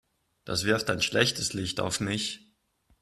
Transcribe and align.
Das 0.45 0.63
wirft 0.63 0.89
ein 0.89 1.03
schlechtes 1.03 1.53
Licht 1.53 1.79
auf 1.79 1.99
mich. 1.99 2.47